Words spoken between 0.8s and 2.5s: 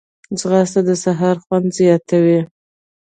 د سهار خوند زیاتوي